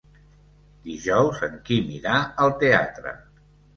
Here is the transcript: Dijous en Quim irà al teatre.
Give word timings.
Dijous 0.87 1.43
en 1.49 1.55
Quim 1.67 1.91
irà 1.99 2.17
al 2.47 2.57
teatre. 2.65 3.15